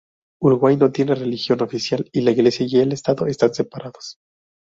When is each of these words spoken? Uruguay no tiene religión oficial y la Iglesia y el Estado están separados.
Uruguay 0.41 0.77
no 0.77 0.91
tiene 0.91 1.13
religión 1.13 1.61
oficial 1.61 2.09
y 2.11 2.21
la 2.21 2.31
Iglesia 2.31 2.65
y 2.67 2.79
el 2.79 2.91
Estado 2.91 3.27
están 3.27 3.53
separados. 3.53 4.17